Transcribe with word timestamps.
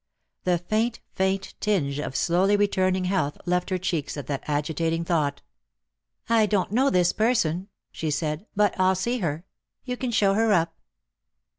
The 0.45 0.57
faint, 0.57 0.99
faint 1.13 1.53
tinge 1.59 1.99
of 1.99 2.15
slowly 2.15 2.55
returning 2.57 3.03
health 3.05 3.37
left 3.45 3.69
her 3.69 3.77
cheeks 3.77 4.17
at 4.17 4.25
that 4.25 4.41
agitating 4.47 5.05
thought." 5.05 5.43
I 6.27 6.47
don't 6.47 6.71
know 6.71 6.89
this 6.89 7.13
person," 7.13 7.67
she 7.91 8.09
said," 8.09 8.47
but 8.55 8.73
I'll 8.79 8.95
see 8.95 9.19
her. 9.19 9.45
You 9.85 9.97
can 9.97 10.09
show 10.09 10.33
her 10.33 10.51
up." 10.53 10.73